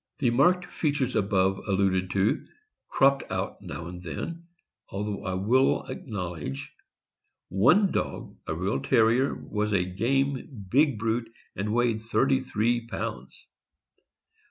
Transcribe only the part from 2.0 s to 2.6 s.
to